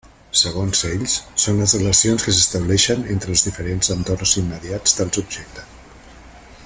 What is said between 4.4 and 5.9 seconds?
immediats del subjecte.